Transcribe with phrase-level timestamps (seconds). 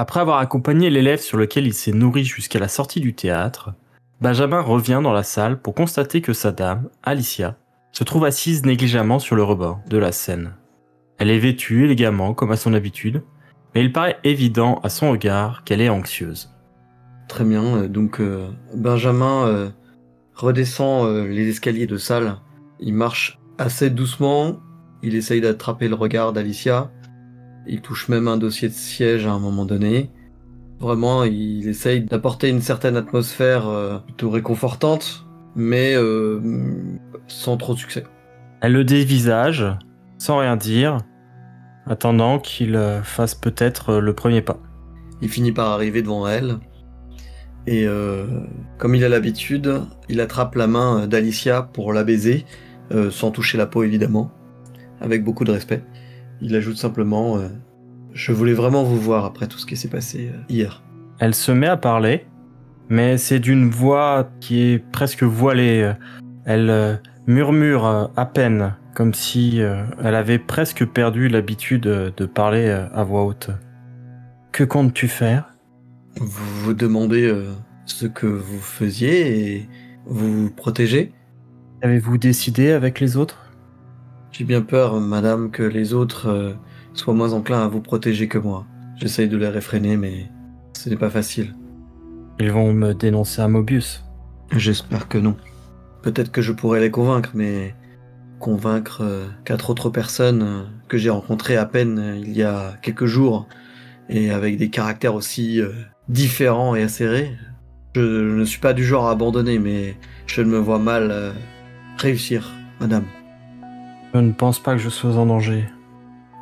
[0.00, 3.74] Après avoir accompagné l'élève sur lequel il s'est nourri jusqu'à la sortie du théâtre,
[4.22, 7.58] Benjamin revient dans la salle pour constater que sa dame, Alicia,
[7.92, 10.54] se trouve assise négligemment sur le rebord de la scène.
[11.18, 13.22] Elle est vêtue élégamment comme à son habitude,
[13.74, 16.50] mais il paraît évident à son regard qu'elle est anxieuse.
[17.28, 19.68] Très bien, euh, donc euh, Benjamin euh,
[20.34, 22.36] redescend les escaliers de salle.
[22.78, 24.60] Il marche assez doucement,
[25.02, 26.90] il essaye d'attraper le regard d'Alicia,
[27.66, 30.10] il touche même un dossier de siège à un moment donné.
[30.80, 36.40] Vraiment, il essaye d'apporter une certaine atmosphère euh, plutôt réconfortante, mais euh,
[37.26, 38.04] sans trop de succès.
[38.62, 39.66] Elle le dévisage,
[40.16, 40.98] sans rien dire,
[41.86, 44.58] attendant qu'il euh, fasse peut-être le premier pas.
[45.20, 46.58] Il finit par arriver devant elle,
[47.66, 47.86] et
[48.78, 52.46] comme il a l'habitude, il attrape la main d'Alicia pour la baiser,
[53.10, 54.32] sans toucher la peau évidemment,
[55.02, 55.84] avec beaucoup de respect.
[56.42, 57.48] Il ajoute simplement euh,
[58.12, 60.82] Je voulais vraiment vous voir après tout ce qui s'est passé euh, hier.
[61.18, 62.26] Elle se met à parler,
[62.88, 65.92] mais c'est d'une voix qui est presque voilée.
[66.46, 66.96] Elle euh,
[67.26, 73.50] murmure à peine, comme si elle avait presque perdu l'habitude de parler à voix haute.
[74.50, 75.50] Que comptes-tu faire?
[76.16, 77.32] Vous vous demandez
[77.84, 79.68] ce que vous faisiez et
[80.06, 81.12] vous vous protégez?
[81.82, 83.49] Avez-vous décidé avec les autres?
[84.32, 86.52] J'ai bien peur, madame, que les autres euh,
[86.94, 88.64] soient moins enclins à vous protéger que moi.
[88.96, 90.30] J'essaye de les réfréner, mais
[90.72, 91.54] ce n'est pas facile.
[92.38, 94.04] Ils vont me dénoncer à Mobius.
[94.56, 95.36] J'espère que non.
[96.02, 97.74] Peut-être que je pourrais les convaincre, mais
[98.38, 103.06] convaincre euh, quatre autres personnes euh, que j'ai rencontrées à peine il y a quelques
[103.06, 103.48] jours,
[104.08, 105.60] et avec des caractères aussi
[106.08, 107.36] différents et acérés,
[107.94, 111.32] je ne suis pas du genre à abandonner, mais je ne me vois mal
[111.96, 113.04] réussir, madame.
[114.12, 115.66] Je ne pense pas que je sois en danger,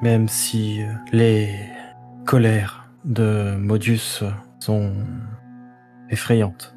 [0.00, 1.50] même si euh, les
[2.24, 4.22] colères de Modius
[4.60, 4.92] sont
[6.10, 6.76] effrayantes.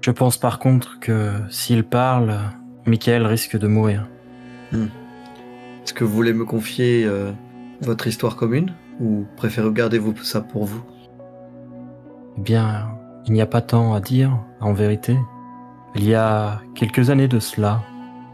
[0.00, 2.34] Je pense par contre que s'il parle,
[2.86, 4.08] Michael risque de mourir.
[4.72, 4.86] Hmm.
[5.84, 7.30] Est-ce que vous voulez me confier euh,
[7.80, 10.82] votre histoire commune ou préférez garder vous ça pour vous?
[12.38, 12.88] Eh bien,
[13.26, 15.16] il n'y a pas tant à dire, en vérité.
[15.94, 17.82] Il y a quelques années de cela,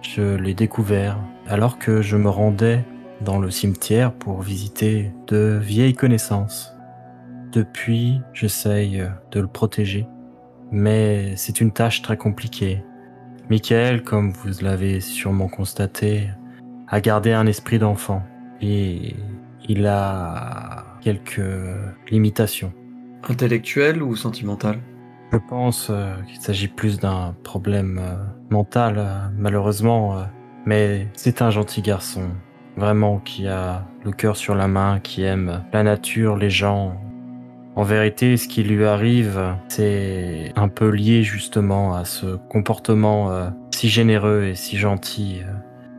[0.04, 2.84] je l'ai découvert alors que je me rendais
[3.20, 6.72] dans le cimetière pour visiter de vieilles connaissances.
[7.53, 10.06] Depuis, j'essaye de le protéger,
[10.70, 12.82] mais c'est une tâche très compliquée.
[13.50, 16.28] Michael, comme vous l'avez sûrement constaté,
[16.88, 18.22] a gardé un esprit d'enfant
[18.60, 19.15] et
[19.69, 21.41] il a quelques
[22.10, 22.72] limitations.
[23.28, 24.81] Intellectuelles ou sentimentales?
[25.32, 28.14] Je pense euh, qu'il s'agit plus d'un problème euh,
[28.50, 30.24] mental, euh, malheureusement
[30.66, 32.22] mais c'est un gentil garçon,
[32.78, 36.96] vraiment qui a le cœur sur la main, qui aime la nature, les gens.
[37.76, 43.91] En vérité, ce qui lui arrive, c'est un peu lié justement à ce comportement si
[43.91, 45.42] généreux et si gentil.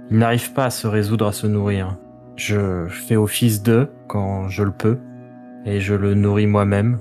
[0.10, 1.96] Il n'arrive pas à se résoudre à se nourrir.
[2.36, 4.98] Je fais office d'eux quand je le peux,
[5.66, 6.98] et je le nourris moi-même.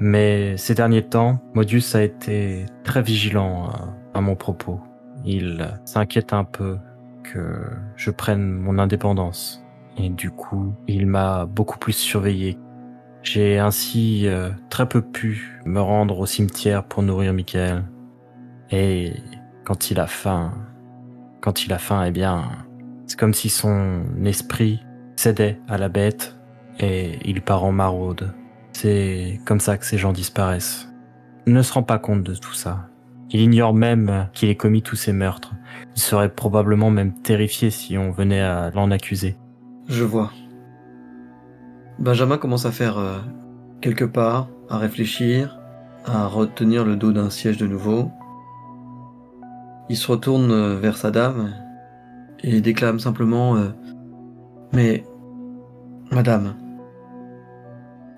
[0.00, 3.72] Mais ces derniers temps, Modius a été très vigilant euh,
[4.14, 4.80] à mon propos.
[5.24, 6.78] Il s'inquiète un peu
[7.24, 7.64] que
[7.96, 9.64] je prenne mon indépendance.
[9.96, 12.56] Et du coup, il m'a beaucoup plus surveillé.
[13.22, 17.84] J'ai ainsi euh, très peu pu me rendre au cimetière pour nourrir Michael.
[18.70, 19.14] Et
[19.64, 20.52] quand il a faim,
[21.40, 22.44] quand il a faim, eh bien,
[23.06, 24.84] c'est comme si son esprit
[25.16, 26.36] cédait à la bête
[26.78, 28.32] et il part en maraude.
[28.80, 30.88] C'est comme ça que ces gens disparaissent.
[31.48, 32.86] Il ne se rend pas compte de tout ça.
[33.28, 35.52] Il ignore même qu'il ait commis tous ces meurtres.
[35.96, 39.36] Il serait probablement même terrifié si on venait à l'en accuser.
[39.88, 40.30] Je vois.
[41.98, 43.18] Benjamin commence à faire euh,
[43.80, 45.58] quelques pas, à réfléchir,
[46.06, 48.12] à retenir le dos d'un siège de nouveau.
[49.88, 51.52] Il se retourne euh, vers sa dame
[52.44, 53.70] et déclame simplement euh,
[54.72, 55.02] Mais,
[56.12, 56.54] madame,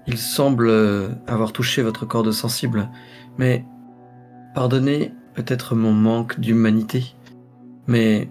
[0.06, 2.88] il semble euh, avoir touché votre corde sensible,
[3.38, 3.64] mais
[4.54, 7.14] pardonnez peut-être mon manque d'humanité,
[7.86, 8.30] mais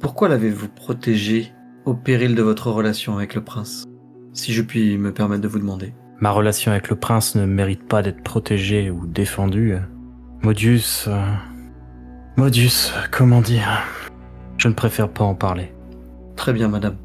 [0.00, 1.52] pourquoi l'avez-vous protégé
[1.84, 3.84] au péril de votre relation avec le prince
[4.32, 5.94] Si je puis me permettre de vous demander?
[6.20, 9.76] Ma relation avec le prince ne mérite pas d'être protégée ou défendue.
[10.42, 11.06] Modius...
[11.08, 11.20] euh,
[12.36, 13.82] Modius, comment dire?
[14.56, 15.72] Je ne préfère pas en parler.
[16.36, 16.96] Très bien, madame.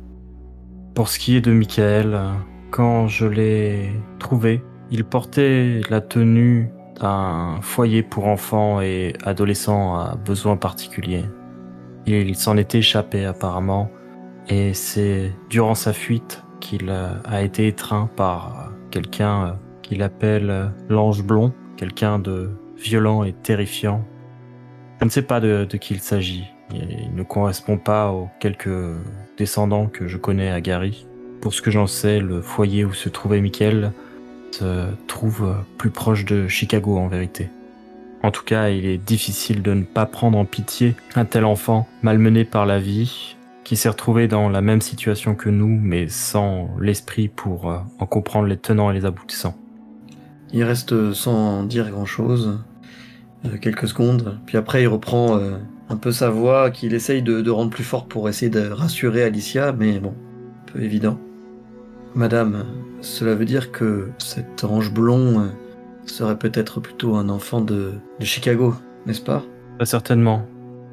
[0.95, 2.31] Pour ce qui est de Michael, euh,
[2.77, 3.89] quand je l'ai
[4.19, 6.69] trouvé, il portait la tenue
[7.01, 11.25] d'un foyer pour enfants et adolescents à besoins particuliers.
[12.05, 13.89] Il s'en était échappé apparemment,
[14.47, 21.53] et c'est durant sa fuite qu'il a été étreint par quelqu'un qu'il appelle l'ange blond,
[21.77, 24.05] quelqu'un de violent et terrifiant.
[24.99, 26.45] Je ne sais pas de, de qui il s'agit.
[26.71, 28.69] Il ne correspond pas aux quelques
[29.35, 31.07] descendants que je connais à Gary.
[31.47, 33.93] Pour ce que j'en sais, le foyer où se trouvait Michael
[34.51, 37.49] se trouve euh, plus proche de Chicago en vérité.
[38.21, 41.87] En tout cas, il est difficile de ne pas prendre en pitié un tel enfant
[42.01, 46.69] malmené par la vie, qui s'est retrouvé dans la même situation que nous, mais sans
[46.81, 49.55] l'esprit pour euh, en comprendre les tenants et les aboutissants.
[50.51, 52.59] Il reste sans dire grand-chose,
[53.45, 55.39] euh, quelques secondes, puis après il reprend
[55.87, 59.23] un peu sa voix qu'il essaye de, de rendre plus forte pour essayer de rassurer
[59.23, 60.13] Alicia, mais bon,
[60.65, 61.17] peu évident.
[62.15, 62.65] Madame,
[63.01, 65.49] cela veut dire que cet ange blond
[66.05, 68.73] serait peut-être plutôt un enfant de, de Chicago,
[69.05, 69.43] n'est-ce pas?
[69.77, 70.43] Pas certainement,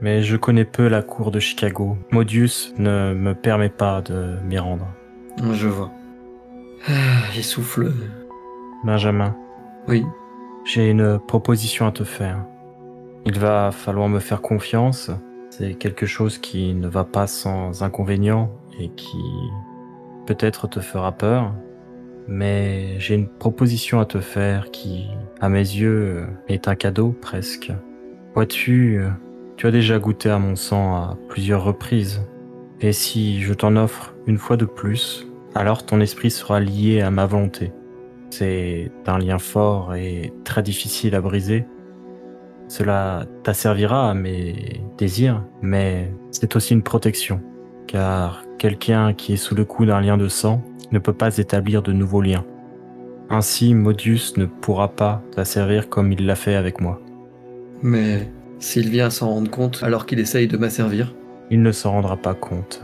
[0.02, 1.96] mais je connais peu la cour de Chicago.
[2.12, 4.87] Modius ne me permet pas de m'y rendre.
[5.52, 5.90] Je vois.
[6.88, 6.93] Ah,
[7.37, 7.93] Il souffle.
[8.84, 9.34] Benjamin,
[9.88, 10.05] Oui,
[10.66, 12.44] j'ai une proposition à te faire.
[13.25, 15.11] Il va falloir me faire confiance.
[15.49, 19.16] C'est quelque chose qui ne va pas sans inconvénient et qui
[20.26, 21.53] peut-être te fera peur.
[22.26, 25.09] Mais j'ai une proposition à te faire qui,
[25.41, 27.71] à mes yeux, est un cadeau presque.
[28.35, 29.03] Vois-tu,
[29.56, 32.23] tu as déjà goûté à mon sang à plusieurs reprises.
[32.81, 37.11] Et si je t'en offre une fois de plus, alors ton esprit sera lié à
[37.11, 37.73] ma volonté.
[38.31, 41.67] C'est un lien fort et très difficile à briser.
[42.67, 47.41] Cela t'asservira à mes désirs, mais c'est aussi une protection,
[47.86, 51.82] car quelqu'un qui est sous le coup d'un lien de sang ne peut pas établir
[51.82, 52.44] de nouveaux liens.
[53.31, 57.00] Ainsi, Modius ne pourra pas t'asservir comme il l'a fait avec moi.
[57.82, 58.28] mais
[58.60, 61.14] s'il vient s'en rendre compte alors qu'il essaye de m'asservir.
[61.50, 62.82] Il ne s'en rendra pas compte.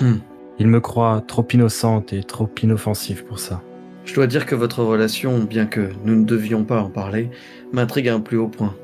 [0.00, 0.16] Hmm.
[0.58, 3.62] Il me croit trop innocente et trop inoffensive pour ça.
[4.04, 7.30] Je dois dire que votre relation, bien que nous ne devions pas en parler,
[7.72, 8.74] m'intrigue à un plus haut point.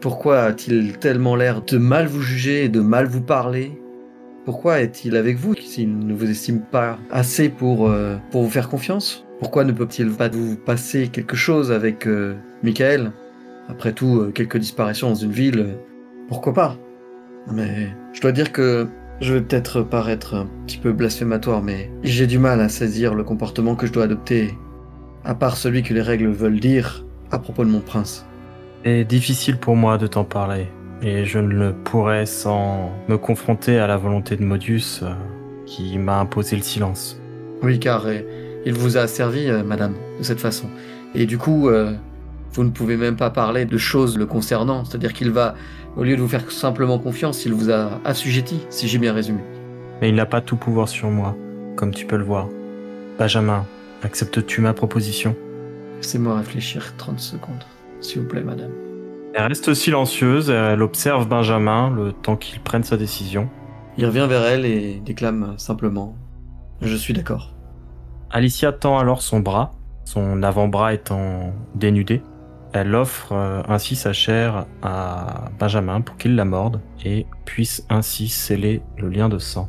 [0.00, 3.72] Pourquoi a-t-il tellement l'air de mal vous juger et de mal vous parler?
[4.44, 8.68] Pourquoi est-il avec vous s'il ne vous estime pas assez pour, euh, pour vous faire
[8.68, 9.24] confiance?
[9.38, 13.12] Pourquoi ne peut-il pas vous passer quelque chose avec euh, Michael?
[13.70, 15.78] Après tout, euh, quelques disparitions dans une ville,
[16.28, 16.76] pourquoi pas?
[17.50, 18.86] Mais je dois dire que
[19.22, 23.24] je vais peut-être paraître un petit peu blasphématoire, mais j'ai du mal à saisir le
[23.24, 24.54] comportement que je dois adopter,
[25.24, 28.26] à part celui que les règles veulent dire à propos de mon prince.
[28.84, 30.66] C'est difficile pour moi de t'en parler,
[31.04, 35.10] et je ne le pourrais sans me confronter à la volonté de Modius euh,
[35.66, 37.20] qui m'a imposé le silence.
[37.62, 38.20] Oui, car euh,
[38.64, 40.66] il vous a servi, euh, madame, de cette façon.
[41.14, 41.92] Et du coup, euh,
[42.52, 45.54] vous ne pouvez même pas parler de choses le concernant, c'est-à-dire qu'il va,
[45.96, 49.40] au lieu de vous faire simplement confiance, il vous a assujetti, si j'ai bien résumé.
[50.00, 51.36] Mais il n'a pas tout pouvoir sur moi,
[51.76, 52.48] comme tu peux le voir.
[53.18, 53.66] Benjamin,
[54.02, 55.36] acceptes-tu ma proposition?
[55.98, 57.64] Laissez-moi réfléchir 30 secondes,
[58.00, 58.72] s'il vous plaît, madame.
[59.36, 63.48] Elle reste silencieuse, elle observe Benjamin le temps qu'il prenne sa décision.
[63.98, 66.14] Il revient vers elle et déclame simplement
[66.80, 67.52] Je suis d'accord.
[68.30, 69.72] Alicia tend alors son bras,
[70.04, 72.22] son avant-bras étant dénudé.
[72.72, 78.28] Elle offre euh, ainsi sa chair à Benjamin pour qu'il la morde et puisse ainsi
[78.28, 79.68] sceller le lien de sang.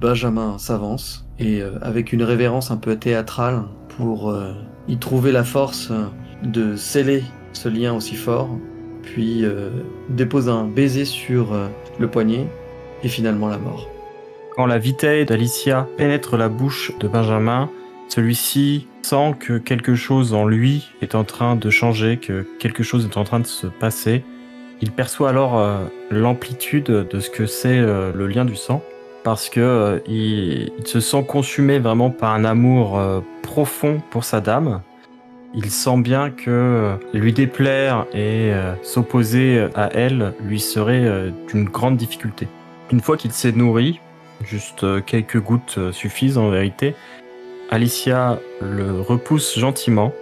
[0.00, 3.64] Benjamin s'avance et euh, avec une révérence un peu théâtrale
[3.98, 4.54] pour euh,
[4.88, 5.92] y trouver la force
[6.42, 8.48] de sceller ce lien aussi fort,
[9.06, 9.70] puis euh,
[10.10, 12.46] dépose un baiser sur euh, le poignet
[13.02, 13.88] et finalement la mort.
[14.54, 17.70] Quand la vitaille d'Alicia pénètre la bouche de Benjamin,
[18.08, 23.06] celui-ci sent que quelque chose en lui est en train de changer, que quelque chose
[23.06, 24.24] est en train de se passer.
[24.82, 28.82] Il perçoit alors euh, l'amplitude de ce que c'est le lien du sang,
[29.24, 33.00] parce que euh, il, se sent consumé vraiment par un amour
[33.42, 34.82] profond pour sa dame.
[35.56, 41.30] Il sent bien que euh, lui déplaire et euh, s'opposer à elle lui serait euh,
[41.48, 42.46] d'une grande difficulté.
[42.92, 44.00] Une fois qu'il s'est nourri,
[44.44, 46.94] Juste euh, quelques gouttes euh, suffisent en vérité.
[47.70, 50.12] Alicia le repousse gentiment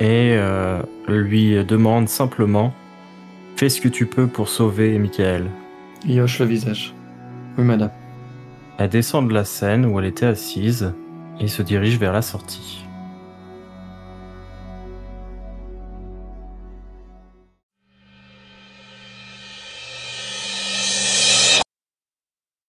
[0.00, 2.74] et euh, lui demande simplement
[3.56, 5.46] Fais ce que tu peux pour sauver Michael.
[6.06, 6.92] Il hoche le visage.
[7.56, 7.90] Oui, madame.
[8.78, 10.92] Elle descend de la scène où elle était assise
[11.38, 12.84] et se dirige vers la sortie.